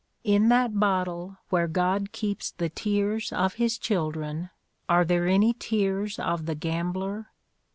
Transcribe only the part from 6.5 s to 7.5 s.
gambler?